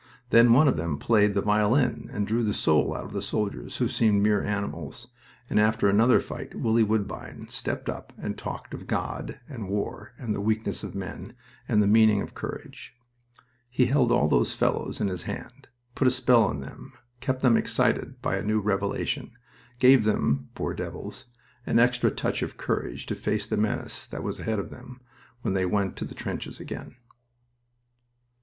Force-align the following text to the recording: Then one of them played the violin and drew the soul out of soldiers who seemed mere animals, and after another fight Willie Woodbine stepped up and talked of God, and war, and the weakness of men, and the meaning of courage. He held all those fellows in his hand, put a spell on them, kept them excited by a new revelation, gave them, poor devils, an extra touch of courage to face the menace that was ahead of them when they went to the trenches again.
Then 0.31 0.51
one 0.51 0.67
of 0.67 0.77
them 0.77 0.97
played 0.97 1.35
the 1.35 1.43
violin 1.43 2.09
and 2.11 2.25
drew 2.25 2.41
the 2.43 2.55
soul 2.55 2.95
out 2.97 3.13
of 3.15 3.23
soldiers 3.23 3.77
who 3.77 3.87
seemed 3.87 4.23
mere 4.23 4.43
animals, 4.43 5.09
and 5.47 5.59
after 5.59 5.87
another 5.87 6.19
fight 6.19 6.55
Willie 6.55 6.81
Woodbine 6.81 7.47
stepped 7.49 7.87
up 7.87 8.11
and 8.17 8.35
talked 8.35 8.73
of 8.73 8.87
God, 8.87 9.39
and 9.47 9.69
war, 9.69 10.13
and 10.17 10.33
the 10.33 10.41
weakness 10.41 10.83
of 10.83 10.95
men, 10.95 11.35
and 11.67 11.83
the 11.83 11.87
meaning 11.87 12.19
of 12.19 12.33
courage. 12.33 12.95
He 13.69 13.85
held 13.85 14.11
all 14.11 14.27
those 14.27 14.55
fellows 14.55 14.99
in 14.99 15.07
his 15.07 15.21
hand, 15.29 15.67
put 15.93 16.07
a 16.07 16.09
spell 16.09 16.45
on 16.45 16.61
them, 16.61 16.93
kept 17.19 17.43
them 17.43 17.55
excited 17.55 18.23
by 18.23 18.37
a 18.37 18.41
new 18.43 18.59
revelation, 18.59 19.33
gave 19.77 20.03
them, 20.03 20.49
poor 20.55 20.73
devils, 20.73 21.25
an 21.67 21.77
extra 21.77 22.09
touch 22.09 22.41
of 22.41 22.57
courage 22.57 23.05
to 23.05 23.13
face 23.13 23.45
the 23.45 23.55
menace 23.55 24.07
that 24.07 24.23
was 24.23 24.39
ahead 24.39 24.57
of 24.57 24.71
them 24.71 24.99
when 25.43 25.53
they 25.53 25.67
went 25.67 25.95
to 25.97 26.05
the 26.05 26.15
trenches 26.15 26.59
again. 26.59 26.95